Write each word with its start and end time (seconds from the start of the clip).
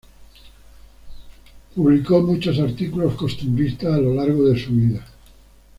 Publicó 1.75 2.21
muchos 2.23 2.57
artículos 2.57 3.13
costumbristas 3.13 3.93
a 3.93 3.97
lo 3.99 4.15
largo 4.15 4.49
de 4.49 4.57
su 4.59 4.71
vida. 4.71 5.05